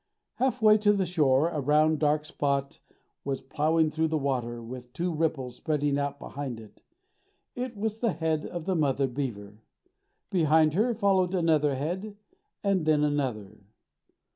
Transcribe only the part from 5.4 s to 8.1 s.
spreading out behind it. It was